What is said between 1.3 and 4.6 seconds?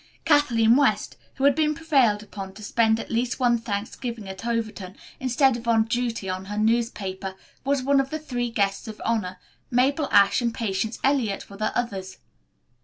who had been prevailed upon to spend at least one Thanksgiving at